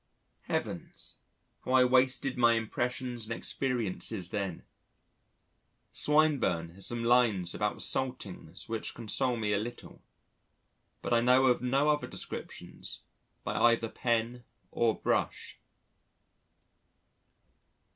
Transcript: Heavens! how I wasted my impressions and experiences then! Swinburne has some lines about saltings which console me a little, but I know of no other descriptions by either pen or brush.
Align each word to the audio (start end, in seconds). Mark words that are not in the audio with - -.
Heavens! 0.47 1.19
how 1.63 1.73
I 1.73 1.83
wasted 1.85 2.35
my 2.35 2.53
impressions 2.53 3.25
and 3.25 3.33
experiences 3.35 4.31
then! 4.31 4.63
Swinburne 5.93 6.69
has 6.73 6.87
some 6.87 7.03
lines 7.03 7.53
about 7.53 7.83
saltings 7.83 8.67
which 8.67 8.95
console 8.95 9.37
me 9.37 9.53
a 9.53 9.59
little, 9.59 10.01
but 11.03 11.13
I 11.13 11.21
know 11.21 11.45
of 11.45 11.61
no 11.61 11.87
other 11.87 12.07
descriptions 12.07 13.01
by 13.43 13.53
either 13.53 13.89
pen 13.89 14.43
or 14.71 14.95
brush. 14.99 15.59